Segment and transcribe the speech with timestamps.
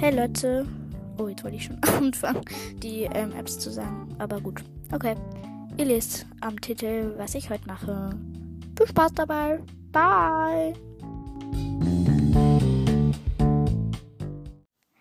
[0.00, 0.66] Hey Leute.
[1.18, 2.42] Oh, jetzt wollte ich schon anfangen,
[2.82, 4.16] die ähm, Apps zu sagen.
[4.18, 4.64] Aber gut.
[4.94, 5.14] Okay.
[5.76, 8.08] Ihr lest am Titel, was ich heute mache.
[8.78, 9.60] Viel Spaß dabei.
[9.92, 10.72] Bye.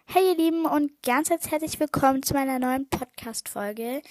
[0.07, 4.01] Hey ihr Lieben und ganz herzlich willkommen zu meiner neuen Podcast-Folge.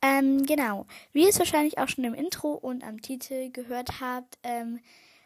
[0.00, 0.86] Ähm, genau.
[1.12, 4.80] Wie ihr es wahrscheinlich auch schon im Intro und am Titel gehört habt, ähm,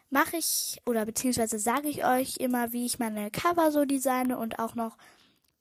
[0.09, 4.59] mache ich oder beziehungsweise sage ich euch immer, wie ich meine Cover so designe und
[4.59, 4.97] auch noch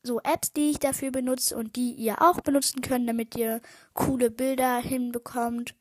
[0.03, 3.61] so Apps, die ich dafür benutze und die ihr auch benutzen könnt, damit ihr
[3.95, 5.75] coole Bilder hinbekommt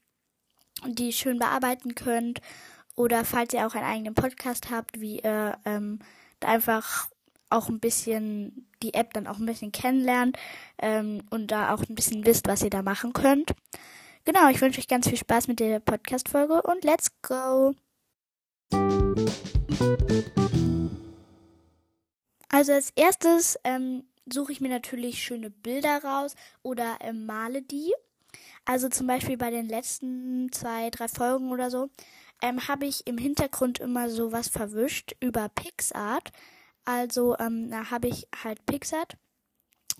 [0.83, 2.41] und die schön bearbeiten könnt.
[2.95, 5.99] Oder falls ihr auch einen eigenen Podcast habt, wie ihr ähm,
[6.39, 7.09] einfach
[7.49, 10.37] auch ein bisschen die App dann auch ein bisschen kennenlernt
[10.79, 13.53] ähm, und da auch ein bisschen wisst, was ihr da machen könnt.
[14.25, 17.75] Genau, ich wünsche euch ganz viel Spaß mit der Podcast-Folge und let's go!
[22.49, 27.91] Also als erstes ähm, suche ich mir natürlich schöne Bilder raus oder ähm, male die.
[28.63, 31.89] Also zum Beispiel bei den letzten zwei, drei Folgen oder so
[32.41, 36.31] ähm, habe ich im Hintergrund immer so was verwischt über PixArt.
[36.85, 39.17] Also ähm, da habe ich halt PixArt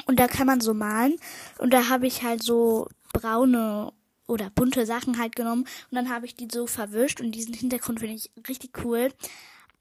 [0.06, 1.16] und da kann man so malen
[1.58, 3.94] und da habe ich halt so braune
[4.28, 8.00] oder bunte Sachen halt genommen und dann habe ich die so verwischt und diesen Hintergrund
[8.00, 9.10] finde ich richtig cool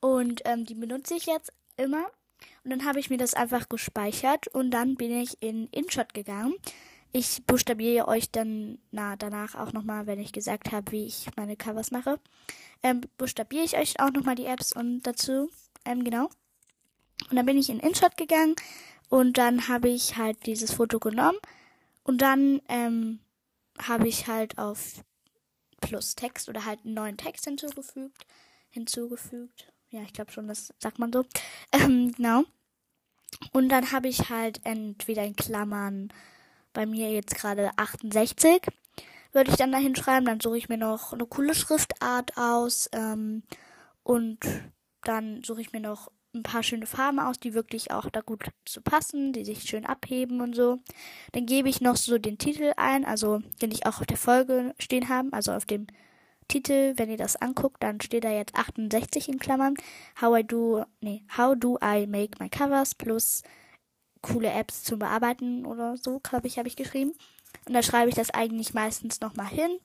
[0.02, 2.04] und ähm, die benutze ich jetzt immer
[2.64, 6.54] und dann habe ich mir das einfach gespeichert und dann bin ich in InShot gegangen.
[7.12, 11.56] Ich buchstabiere euch dann na, danach auch nochmal, wenn ich gesagt habe, wie ich meine
[11.56, 12.18] Covers mache.
[12.82, 15.50] Ähm, buchstabiere ich euch auch nochmal die Apps und dazu,
[15.84, 16.28] ähm, genau.
[17.30, 18.56] Und dann bin ich in InShot gegangen
[19.08, 21.38] und dann habe ich halt dieses Foto genommen
[22.02, 23.20] und dann ähm,
[23.78, 25.04] habe ich halt auf
[25.80, 28.26] plus Text oder halt einen neuen Text hinzugefügt.
[28.70, 29.71] Hinzugefügt.
[29.92, 31.24] Ja, ich glaube schon, das sagt man so.
[31.72, 32.44] Ähm, genau.
[33.52, 36.12] Und dann habe ich halt entweder in Klammern
[36.72, 38.62] bei mir jetzt gerade 68
[39.32, 40.24] würde ich dann da hinschreiben.
[40.24, 43.42] Dann suche ich mir noch eine coole Schriftart aus ähm,
[44.02, 44.38] und
[45.04, 48.44] dann suche ich mir noch ein paar schöne Farben aus, die wirklich auch da gut
[48.64, 50.78] zu passen, die sich schön abheben und so.
[51.32, 54.74] Dann gebe ich noch so den Titel ein, also den ich auch auf der Folge
[54.78, 55.86] stehen haben, also auf dem
[56.48, 59.74] Titel, wenn ihr das anguckt, dann steht da jetzt 68 in Klammern.
[60.20, 63.42] How I do, nee, how do I make my covers plus
[64.22, 67.12] coole Apps zum Bearbeiten oder so, glaube ich, habe ich geschrieben.
[67.66, 69.78] Und da schreibe ich das eigentlich meistens nochmal hin.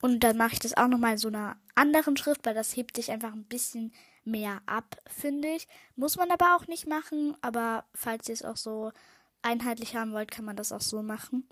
[0.00, 2.96] Und dann mache ich das auch nochmal in so einer anderen Schrift, weil das hebt
[2.96, 3.92] sich einfach ein bisschen
[4.24, 5.68] mehr ab, finde ich.
[5.96, 8.92] Muss man aber auch nicht machen, aber falls ihr es auch so
[9.42, 11.48] einheitlich haben wollt, kann man das auch so machen.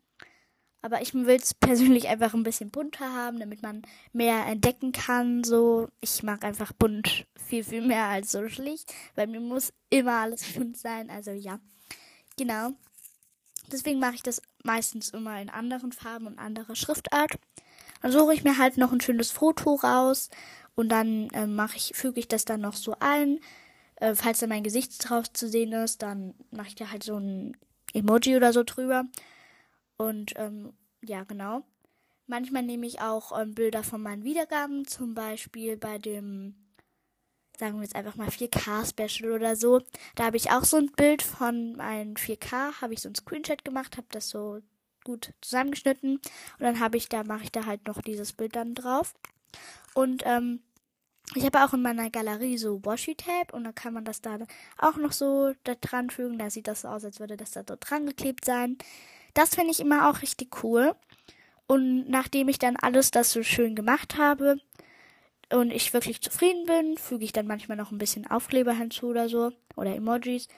[0.80, 5.42] Aber ich will es persönlich einfach ein bisschen bunter haben, damit man mehr entdecken kann.
[5.42, 10.14] So, ich mag einfach bunt viel, viel mehr als so schlicht, weil mir muss immer
[10.14, 11.10] alles bunt sein.
[11.10, 11.58] Also ja,
[12.36, 12.70] genau.
[13.70, 17.38] Deswegen mache ich das meistens immer in anderen Farben und anderer Schriftart.
[18.00, 20.30] Dann suche ich mir halt noch ein schönes Foto raus
[20.74, 23.40] und dann äh, mache ich, füge ich das dann noch so ein.
[23.96, 27.16] Äh, falls da mein Gesicht drauf zu sehen ist, dann mache ich da halt so
[27.16, 27.56] ein
[27.92, 29.04] Emoji oder so drüber.
[29.98, 30.72] Und ähm,
[31.02, 31.62] ja, genau.
[32.26, 36.54] Manchmal nehme ich auch ähm, Bilder von meinen Wiedergaben, zum Beispiel bei dem,
[37.58, 39.82] sagen wir jetzt einfach mal 4K-Special oder so.
[40.14, 43.64] Da habe ich auch so ein Bild von meinem 4K, habe ich so ein Screenshot
[43.64, 44.60] gemacht, habe das so
[45.04, 48.74] gut zusammengeschnitten und dann habe ich da, mache ich da halt noch dieses Bild dann
[48.74, 49.14] drauf.
[49.94, 50.60] Und ähm,
[51.34, 54.38] ich habe auch in meiner Galerie so Washi-Tape und dann kann man das da
[54.76, 56.38] auch noch so da dran fügen.
[56.38, 58.78] Da sieht das so aus, als würde das da so dran geklebt sein.
[59.38, 60.96] Das finde ich immer auch richtig cool.
[61.68, 64.58] Und nachdem ich dann alles das so schön gemacht habe
[65.52, 69.28] und ich wirklich zufrieden bin, füge ich dann manchmal noch ein bisschen Aufkleber hinzu oder
[69.28, 70.48] so oder Emojis.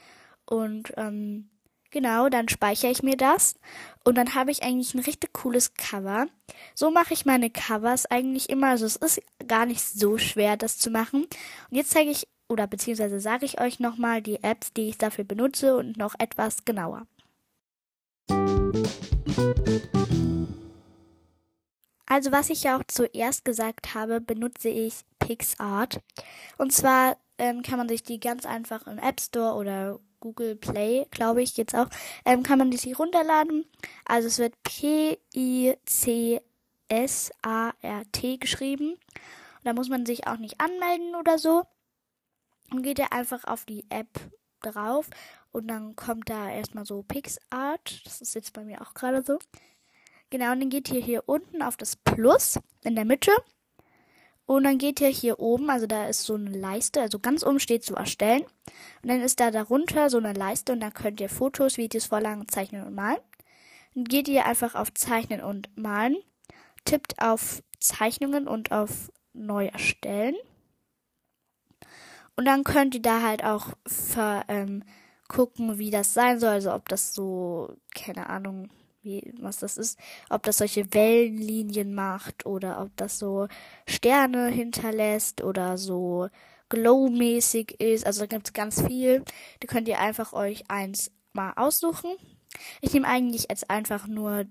[0.46, 1.50] Und ähm,
[1.92, 3.56] Genau, dann speichere ich mir das
[4.04, 6.28] und dann habe ich eigentlich ein richtig cooles Cover.
[6.76, 8.68] So mache ich meine Covers eigentlich immer.
[8.68, 11.24] Also es ist gar nicht so schwer, das zu machen.
[11.24, 15.24] Und jetzt zeige ich oder beziehungsweise sage ich euch nochmal die Apps, die ich dafür
[15.24, 17.08] benutze und noch etwas genauer.
[22.06, 26.00] Also was ich ja auch zuerst gesagt habe, benutze ich PixArt.
[26.58, 31.06] Und zwar ähm, kann man sich die ganz einfach im App Store oder Google Play,
[31.10, 31.86] glaube ich, jetzt auch,
[32.24, 33.64] ähm, kann man die sich runterladen.
[34.04, 35.76] Also es wird P-I-C-S-A-R-T
[38.38, 38.90] geschrieben.
[38.92, 41.62] Und da muss man sich auch nicht anmelden oder so.
[42.70, 44.08] Und geht ihr einfach auf die App
[44.60, 45.08] drauf
[45.52, 48.04] und dann kommt da erstmal so PixArt.
[48.04, 49.38] Das ist jetzt bei mir auch gerade so.
[50.30, 53.32] Genau, und dann geht ihr hier unten auf das Plus in der Mitte
[54.46, 57.58] Und dann geht ihr hier oben, also da ist so eine Leiste, also ganz oben
[57.58, 58.42] steht so erstellen.
[59.02, 62.46] Und dann ist da darunter so eine Leiste und da könnt ihr Fotos, Videos, Vorlagen
[62.48, 63.20] zeichnen und malen.
[63.94, 66.16] Dann geht ihr einfach auf Zeichnen und Malen,
[66.84, 70.36] tippt auf Zeichnungen und auf Neu erstellen.
[72.36, 74.84] Und dann könnt ihr da halt auch ver, ähm,
[75.30, 76.50] gucken, wie das sein soll.
[76.50, 78.68] Also ob das so, keine Ahnung,
[79.02, 79.98] wie, was das ist,
[80.28, 83.48] ob das solche Wellenlinien macht oder ob das so
[83.86, 86.28] Sterne hinterlässt oder so
[86.68, 88.04] glow-mäßig ist.
[88.06, 89.24] Also da gibt es ganz viel.
[89.60, 92.10] Da könnt ihr einfach euch eins mal aussuchen.
[92.80, 94.46] Ich nehme eigentlich jetzt einfach nur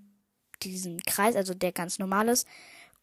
[0.63, 2.47] diesen Kreis, also der ganz normal ist.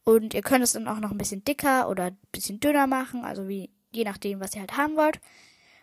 [0.03, 3.23] Und ihr könnt es dann auch noch ein bisschen dicker oder ein bisschen dünner machen,
[3.23, 5.19] also wie je nachdem, was ihr halt haben wollt.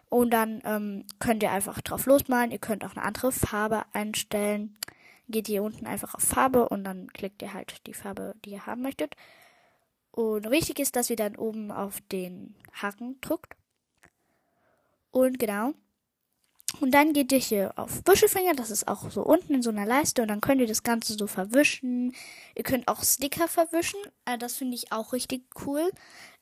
[0.08, 2.50] Und dann ähm, könnt ihr einfach drauf losmalen.
[2.50, 4.76] Ihr könnt auch eine andere Farbe einstellen
[5.28, 8.66] geht ihr unten einfach auf Farbe und dann klickt ihr halt die Farbe, die ihr
[8.66, 9.16] haben möchtet.
[10.10, 13.56] Und wichtig ist, dass ihr dann oben auf den Haken drückt.
[15.10, 15.74] Und genau.
[16.80, 19.86] Und dann geht ihr hier auf Wischefinger, das ist auch so unten in so einer
[19.86, 22.12] Leiste und dann könnt ihr das Ganze so verwischen.
[22.54, 25.90] Ihr könnt auch Sticker verwischen, äh, das finde ich auch richtig cool.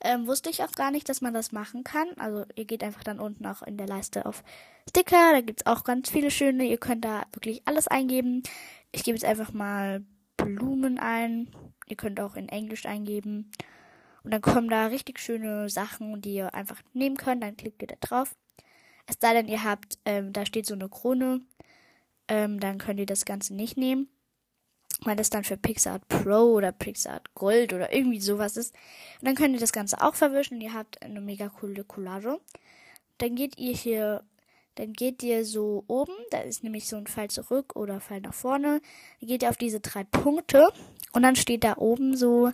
[0.01, 2.07] Ähm, wusste ich auch gar nicht, dass man das machen kann.
[2.17, 4.43] Also ihr geht einfach dann unten auch in der Leiste auf
[4.89, 6.65] Sticker, da gibt es auch ganz viele schöne.
[6.65, 8.43] Ihr könnt da wirklich alles eingeben.
[8.91, 10.03] Ich gebe jetzt einfach mal
[10.37, 11.49] Blumen ein.
[11.87, 13.51] Ihr könnt auch in Englisch eingeben.
[14.23, 17.43] Und dann kommen da richtig schöne Sachen, die ihr einfach nehmen könnt.
[17.43, 18.35] Dann klickt ihr da drauf.
[19.05, 21.41] Es sei denn, ihr habt, ähm, da steht so eine Krone,
[22.27, 24.07] ähm, dann könnt ihr das Ganze nicht nehmen,
[25.01, 28.73] weil das dann für PixArt Pro oder PixArt Gold oder irgendwie sowas ist.
[29.19, 30.61] Und dann könnt ihr das Ganze auch verwischen.
[30.61, 32.39] Ihr habt eine mega coole Collage.
[33.17, 34.23] Dann geht ihr hier,
[34.75, 38.33] dann geht ihr so oben, da ist nämlich so ein Pfeil zurück oder Pfeil nach
[38.33, 38.81] vorne.
[39.19, 40.69] Dann geht ihr auf diese drei Punkte
[41.11, 42.51] und dann steht da oben so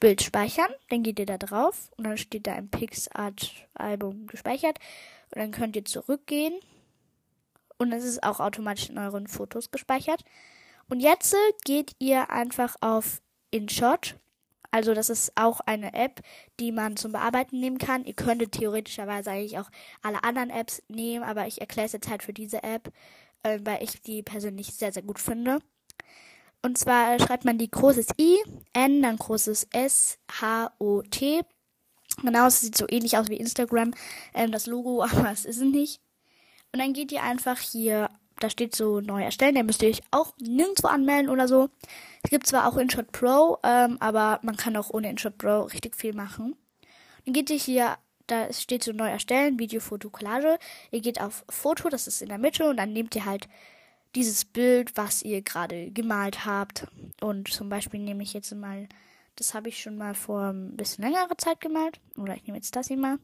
[0.00, 4.78] Bild speichern, dann geht ihr da drauf und dann steht da ein PixArt Album gespeichert
[5.34, 6.54] und dann könnt ihr zurückgehen.
[7.78, 10.22] Und es ist auch automatisch in euren Fotos gespeichert.
[10.88, 11.34] Und jetzt
[11.64, 13.20] geht ihr einfach auf
[13.50, 14.16] InShot.
[14.70, 16.20] Also das ist auch eine App,
[16.60, 18.04] die man zum Bearbeiten nehmen kann.
[18.04, 19.70] Ihr könntet theoretischerweise eigentlich auch
[20.00, 22.92] alle anderen Apps nehmen, aber ich erkläre es jetzt halt für diese App,
[23.42, 25.58] äh, weil ich die persönlich sehr, sehr gut finde.
[26.62, 28.38] Und zwar schreibt man die großes I,
[28.72, 31.42] N, dann großes S, H, O, T
[32.16, 33.92] Genau, es sieht so ähnlich aus wie Instagram,
[34.34, 36.00] ähm, das Logo, aber es ist es nicht.
[36.72, 38.10] Und dann geht ihr einfach hier,
[38.40, 41.68] da steht so neu erstellen, da müsst ihr euch auch nirgendwo anmelden oder so.
[42.22, 45.96] Es gibt zwar auch InShot Pro, ähm, aber man kann auch ohne InShot Pro richtig
[45.96, 46.56] viel machen.
[47.24, 50.58] Dann geht ihr hier, da steht so neu erstellen, Video, Foto, Collage.
[50.90, 53.48] Ihr geht auf Foto, das ist in der Mitte und dann nehmt ihr halt
[54.14, 56.86] dieses Bild, was ihr gerade gemalt habt.
[57.20, 58.88] Und zum Beispiel nehme ich jetzt mal
[59.36, 62.00] das habe ich schon mal vor ein bisschen längerer Zeit gemalt.
[62.16, 63.18] Oder ich nehme jetzt das hier mal.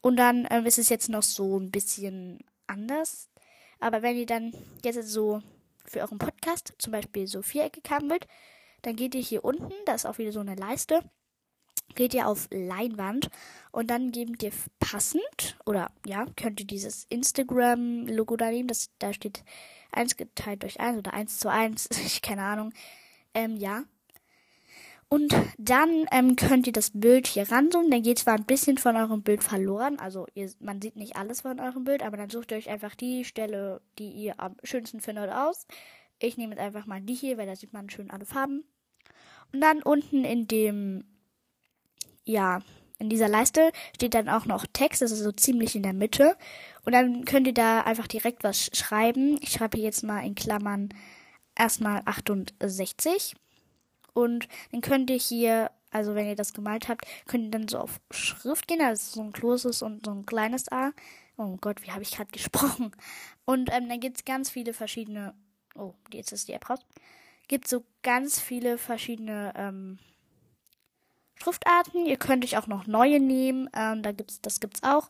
[0.00, 3.28] Und dann äh, ist es jetzt noch so ein bisschen anders.
[3.80, 4.52] Aber wenn ihr dann
[4.84, 5.42] jetzt so
[5.84, 8.26] für euren Podcast zum Beispiel so viereckig haben wollt,
[8.82, 11.00] dann geht ihr hier unten, da ist auch wieder so eine Leiste,
[11.94, 13.28] geht ihr auf Leinwand
[13.72, 19.12] und dann gebt ihr passend oder ja, könnt ihr dieses Instagram-Logo da nehmen, das, da
[19.12, 19.42] steht
[19.92, 22.72] 1 geteilt durch 1 oder 1 zu 1, ich keine Ahnung.
[23.34, 23.84] Ähm, ja,
[25.10, 27.90] und dann ähm, könnt ihr das Bild hier ranzoomen.
[27.90, 29.98] Dann geht zwar ein bisschen von eurem Bild verloren.
[29.98, 32.94] Also ihr, man sieht nicht alles von eurem Bild, aber dann sucht ihr euch einfach
[32.94, 35.66] die Stelle, die ihr am schönsten findet, aus.
[36.18, 38.64] Ich nehme jetzt einfach mal die hier, weil da sieht man schön alle Farben.
[39.52, 41.04] Und dann unten in dem,
[42.24, 42.60] ja,
[42.98, 46.36] in dieser Leiste steht dann auch noch Text, das ist so ziemlich in der Mitte.
[46.84, 49.38] Und dann könnt ihr da einfach direkt was schreiben.
[49.40, 50.90] Ich schreibe jetzt mal in Klammern
[51.54, 53.36] erstmal 68.
[54.14, 57.78] Und dann könnt ihr hier, also wenn ihr das gemalt habt, könnt ihr dann so
[57.78, 58.80] auf Schrift gehen.
[58.80, 60.92] Ist so ein großes und so ein kleines A.
[61.36, 62.92] Oh Gott, wie habe ich gerade gesprochen?
[63.44, 65.34] Und ähm, dann gibt es ganz viele verschiedene.
[65.74, 66.80] Oh, jetzt ist die App raus.
[67.46, 69.98] Gibt so ganz viele verschiedene ähm,
[71.36, 72.04] Schriftarten.
[72.04, 73.70] Ihr könnt euch auch noch neue nehmen.
[73.74, 75.08] Ähm, da gibt's, das gibt's auch.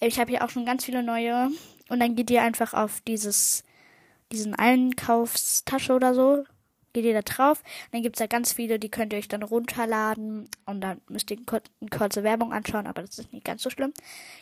[0.00, 1.50] Ich habe hier auch schon ganz viele neue.
[1.88, 3.62] Und dann geht ihr einfach auf dieses,
[4.32, 6.44] diesen Einkaufstasche oder so
[6.92, 7.62] geht ihr da drauf.
[7.92, 11.30] Dann gibt es da ganz viele, die könnt ihr euch dann runterladen und dann müsst
[11.30, 13.92] ihr eine kurze Werbung anschauen, aber das ist nicht ganz so schlimm.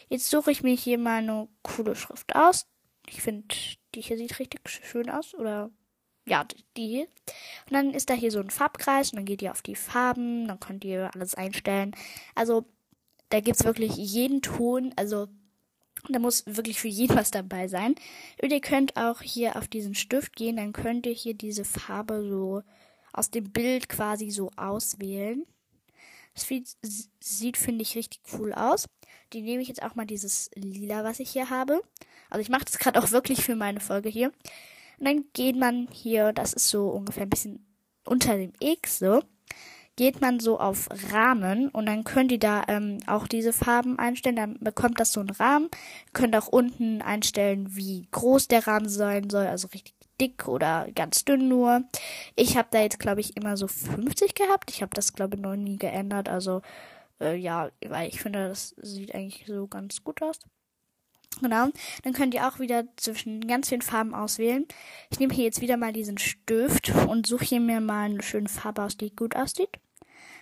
[0.09, 2.67] Jetzt suche ich mir hier mal eine coole Schrift aus.
[3.09, 3.55] Ich finde,
[3.95, 5.35] die hier sieht richtig schön aus.
[5.35, 5.71] Oder
[6.27, 6.45] ja,
[6.77, 7.03] die hier.
[7.67, 10.49] Und dann ist da hier so ein Farbkreis und dann geht ihr auf die Farben,
[10.49, 11.95] dann könnt ihr alles einstellen.
[12.35, 12.65] Also
[13.29, 14.93] da gibt es wirklich jeden Ton.
[14.97, 15.29] Also
[16.09, 17.95] da muss wirklich für jeden was dabei sein.
[18.43, 22.27] Und ihr könnt auch hier auf diesen Stift gehen, dann könnt ihr hier diese Farbe
[22.29, 22.63] so
[23.13, 25.47] aus dem Bild quasi so auswählen.
[26.35, 26.47] Das
[27.21, 28.87] sieht, finde ich, richtig cool aus.
[29.33, 31.81] Die nehme ich jetzt auch mal dieses Lila, was ich hier habe.
[32.29, 34.33] Also ich mache das gerade auch wirklich für meine Folge hier.
[34.99, 37.67] Und dann geht man hier, das ist so ungefähr ein bisschen
[38.05, 39.23] unter dem X, so,
[39.97, 44.37] geht man so auf Rahmen und dann könnt ihr da ähm, auch diese Farben einstellen.
[44.37, 45.71] Dann bekommt das so einen Rahmen.
[46.07, 50.89] Ihr könnt auch unten einstellen, wie groß der Rahmen sein soll, also richtig dick oder
[50.95, 51.85] ganz dünn nur.
[52.37, 54.71] Ich habe da jetzt, glaube ich, immer so 50 gehabt.
[54.71, 56.29] Ich habe das, glaube ich, noch nie geändert.
[56.29, 56.63] Also,
[57.21, 60.39] äh, ja, weil ich finde, das sieht eigentlich so ganz gut aus.
[61.41, 61.69] Genau.
[62.03, 64.67] Dann könnt ihr auch wieder zwischen ganz vielen Farben auswählen.
[65.11, 68.49] Ich nehme hier jetzt wieder mal diesen Stift und suche hier mir mal eine schöne
[68.49, 69.79] Farbe aus, die gut aussieht.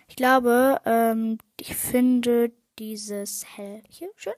[0.08, 4.34] Ich glaube, ähm, ich finde dieses Hell hier schön.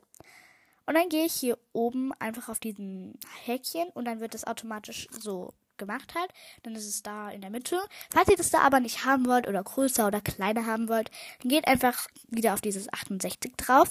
[0.86, 5.08] Und dann gehe ich hier oben einfach auf diesen Häkchen und dann wird das automatisch
[5.10, 6.30] so gemacht halt.
[6.62, 7.78] Dann ist es da in der Mitte.
[8.10, 11.10] Falls ihr das da aber nicht haben wollt oder größer oder kleiner haben wollt,
[11.42, 13.90] dann geht einfach wieder auf dieses 68 drauf.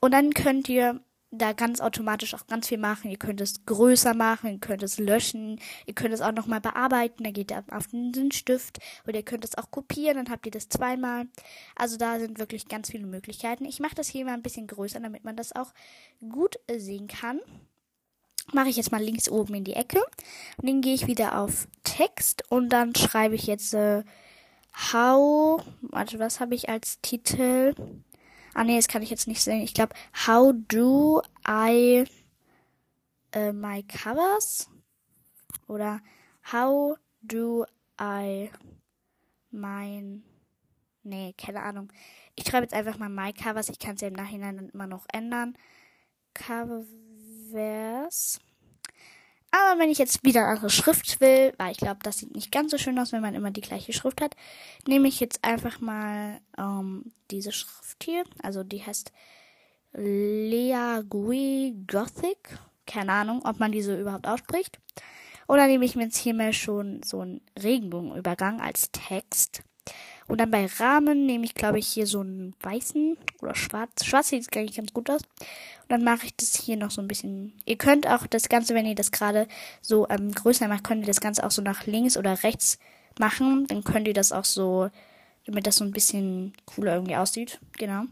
[0.00, 1.00] Und dann könnt ihr
[1.30, 3.10] da ganz automatisch auch ganz viel machen.
[3.10, 7.24] Ihr könnt es größer machen, ihr könnt es löschen, ihr könnt es auch nochmal bearbeiten,
[7.24, 10.52] da geht ihr auf den Stift oder ihr könnt es auch kopieren, dann habt ihr
[10.52, 11.26] das zweimal.
[11.76, 13.64] Also da sind wirklich ganz viele Möglichkeiten.
[13.64, 15.72] Ich mache das hier mal ein bisschen größer, damit man das auch
[16.28, 17.40] gut sehen kann.
[18.52, 19.98] Mache ich jetzt mal links oben in die Ecke.
[20.56, 24.02] Und dann gehe ich wieder auf Text und dann schreibe ich jetzt äh,
[24.92, 27.74] How, warte, was habe ich als Titel?
[28.54, 29.62] Ah nee, das kann ich jetzt nicht sehen.
[29.62, 29.94] Ich glaube,
[30.26, 32.04] How do I
[33.36, 34.68] uh, my covers?
[35.66, 36.00] Oder
[36.52, 37.64] How do
[38.00, 38.50] I
[39.50, 40.22] mein
[41.08, 41.90] Nee, keine Ahnung.
[42.34, 43.70] Ich schreibe jetzt einfach mal my covers.
[43.70, 45.56] Ich kann es ja im Nachhinein dann immer noch ändern.
[46.34, 46.88] Covers.
[49.50, 52.70] Aber wenn ich jetzt wieder andere Schrift will, weil ich glaube, das sieht nicht ganz
[52.70, 54.36] so schön aus, wenn man immer die gleiche Schrift hat,
[54.86, 58.24] nehme ich jetzt einfach mal ähm, diese Schrift hier.
[58.42, 59.12] Also die heißt
[59.92, 62.58] Leagui Gothic.
[62.86, 64.78] Keine Ahnung, ob man diese überhaupt ausspricht.
[65.46, 69.62] Oder nehme ich mir jetzt hier mal schon so einen Regenbogenübergang als Text.
[70.28, 74.04] Und dann bei Rahmen nehme ich, glaube ich, hier so einen weißen oder schwarz.
[74.04, 75.22] Schwarz sieht eigentlich ganz gut aus.
[75.22, 77.54] Und dann mache ich das hier noch so ein bisschen.
[77.64, 79.48] Ihr könnt auch das Ganze, wenn ihr das gerade
[79.80, 82.78] so ähm, größer macht, könnt ihr das Ganze auch so nach links oder rechts
[83.18, 83.66] machen.
[83.68, 84.90] Dann könnt ihr das auch so,
[85.46, 87.58] damit das so ein bisschen cooler irgendwie aussieht.
[87.78, 88.04] Genau.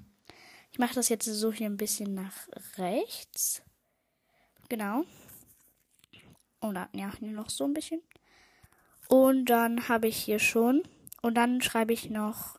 [0.73, 3.63] Ich mache das jetzt so hier ein bisschen nach rechts.
[4.71, 5.05] Genau.
[6.63, 8.01] Oder ja, hier noch so ein bisschen.
[9.09, 10.83] Und dann habe ich hier schon
[11.27, 12.59] und dann schreibe ich noch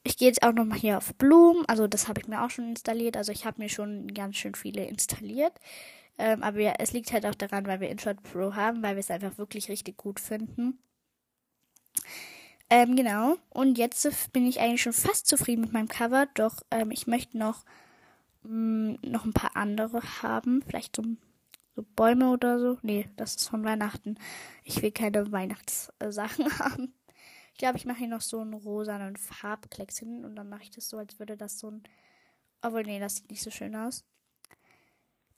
[0.03, 1.65] Ich gehe jetzt auch nochmal hier auf Blumen.
[1.67, 3.15] Also das habe ich mir auch schon installiert.
[3.15, 5.53] Also ich habe mir schon ganz schön viele installiert.
[6.17, 8.99] Ähm, aber ja, es liegt halt auch daran, weil wir InShot Pro haben, weil wir
[8.99, 10.79] es einfach wirklich richtig gut finden.
[12.69, 13.37] Ähm, genau.
[13.49, 16.27] Und jetzt bin ich eigentlich schon fast zufrieden mit meinem Cover.
[16.35, 17.65] Doch ähm, ich möchte noch,
[18.43, 20.63] mh, mm, noch ein paar andere haben.
[20.67, 21.03] Vielleicht so,
[21.75, 22.77] so Bäume oder so.
[22.83, 24.17] Nee, das ist von Weihnachten.
[24.63, 26.93] Ich will keine Weihnachtssachen haben.
[27.53, 30.71] Ich glaube, ich mache hier noch so einen rosanen Farbklecks hin und dann mache ich
[30.71, 31.83] das so, als würde das so ein.
[32.61, 34.05] Obwohl, nee, das sieht nicht so schön aus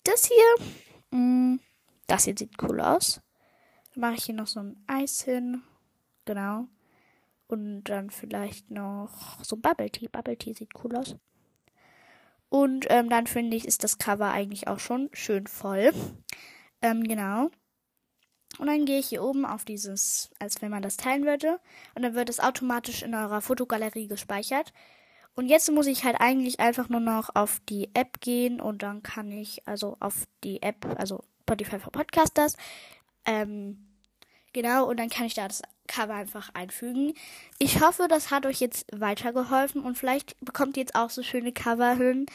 [0.07, 1.59] das hier, mm,
[2.07, 3.21] das hier sieht cool aus.
[3.93, 5.63] Dann mache ich hier noch so ein Eis hin.
[6.25, 6.67] Genau.
[7.47, 10.07] Und dann vielleicht noch so Bubble Tea.
[10.07, 11.15] Bubble Tea sieht cool aus.
[12.49, 15.91] Und ähm, dann finde ich, ist das Cover eigentlich auch schon schön voll.
[16.81, 17.49] Ähm, genau.
[18.57, 21.59] Und dann gehe ich hier oben auf dieses, als wenn man das teilen würde.
[21.95, 24.71] Und dann wird es automatisch in eurer Fotogalerie gespeichert.
[25.35, 29.03] Und jetzt muss ich halt eigentlich einfach nur noch auf die App gehen und dann
[29.03, 32.55] kann ich, also auf die App, also Spotify for Podcasters,
[33.25, 33.85] ähm,
[34.53, 37.13] genau, und dann kann ich da das Cover einfach einfügen.
[37.59, 41.51] Ich hoffe, das hat euch jetzt weitergeholfen und vielleicht bekommt ihr jetzt auch so schöne
[41.51, 42.25] Cover hin.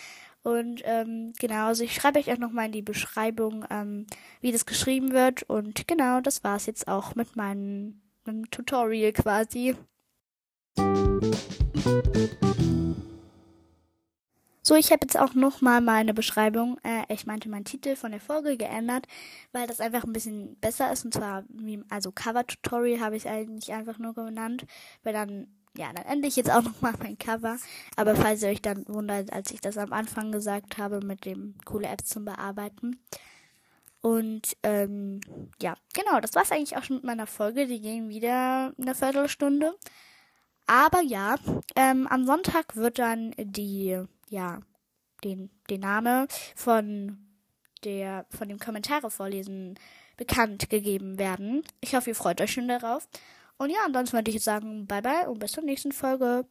[0.42, 4.06] Und ähm, genau, also ich schreibe euch auch nochmal in die Beschreibung, ähm,
[4.40, 5.42] wie das geschrieben wird.
[5.44, 9.76] Und genau, das war es jetzt auch mit meinem, meinem Tutorial quasi.
[14.70, 18.20] So, ich habe jetzt auch nochmal meine Beschreibung, äh, ich meinte meinen Titel von der
[18.20, 19.08] Folge geändert,
[19.50, 21.04] weil das einfach ein bisschen besser ist.
[21.04, 24.66] Und zwar, wie, also Cover-Tutorial habe ich eigentlich einfach nur genannt,
[25.02, 27.56] weil dann, ja, dann ende ich jetzt auch nochmal mein Cover.
[27.96, 31.56] Aber falls ihr euch dann wundert, als ich das am Anfang gesagt habe, mit dem
[31.64, 33.02] coole Apps zum Bearbeiten.
[34.02, 35.18] Und ähm,
[35.60, 37.66] ja, genau, das war es eigentlich auch schon mit meiner Folge.
[37.66, 39.74] Die ging wieder eine Viertelstunde.
[40.68, 41.34] Aber ja,
[41.74, 44.60] ähm, am Sonntag wird dann die ja,
[45.22, 47.18] den, den Name von
[47.84, 49.78] der, von dem Kommentare vorlesen
[50.16, 51.62] bekannt gegeben werden.
[51.80, 53.08] Ich hoffe, ihr freut euch schon darauf.
[53.58, 56.46] Und ja, ansonsten würde ich sagen, bye bye und bis zur nächsten Folge.